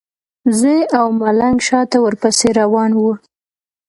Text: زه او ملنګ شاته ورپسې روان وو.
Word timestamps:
زه 0.59 0.73
او 0.97 1.07
ملنګ 1.21 1.57
شاته 1.67 1.97
ورپسې 2.01 2.47
روان 2.61 2.91
وو. 2.95 3.11